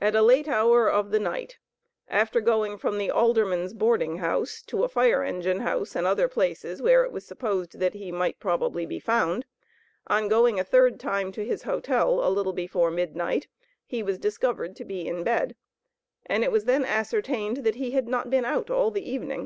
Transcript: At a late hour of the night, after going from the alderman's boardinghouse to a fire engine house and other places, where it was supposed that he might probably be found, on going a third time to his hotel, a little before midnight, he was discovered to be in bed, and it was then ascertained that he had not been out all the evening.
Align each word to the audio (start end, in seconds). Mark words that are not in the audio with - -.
At 0.00 0.14
a 0.14 0.22
late 0.22 0.46
hour 0.46 0.88
of 0.88 1.10
the 1.10 1.18
night, 1.18 1.58
after 2.06 2.40
going 2.40 2.78
from 2.78 2.96
the 2.96 3.10
alderman's 3.10 3.74
boardinghouse 3.74 4.62
to 4.68 4.84
a 4.84 4.88
fire 4.88 5.24
engine 5.24 5.62
house 5.62 5.96
and 5.96 6.06
other 6.06 6.28
places, 6.28 6.80
where 6.80 7.02
it 7.02 7.10
was 7.10 7.26
supposed 7.26 7.80
that 7.80 7.92
he 7.94 8.12
might 8.12 8.38
probably 8.38 8.86
be 8.86 9.00
found, 9.00 9.46
on 10.06 10.28
going 10.28 10.60
a 10.60 10.64
third 10.64 11.00
time 11.00 11.32
to 11.32 11.44
his 11.44 11.64
hotel, 11.64 12.24
a 12.24 12.30
little 12.30 12.52
before 12.52 12.92
midnight, 12.92 13.48
he 13.84 14.00
was 14.00 14.16
discovered 14.16 14.76
to 14.76 14.84
be 14.84 15.08
in 15.08 15.24
bed, 15.24 15.56
and 16.26 16.44
it 16.44 16.52
was 16.52 16.66
then 16.66 16.84
ascertained 16.84 17.64
that 17.64 17.74
he 17.74 17.90
had 17.90 18.06
not 18.06 18.30
been 18.30 18.44
out 18.44 18.70
all 18.70 18.92
the 18.92 19.10
evening. 19.10 19.36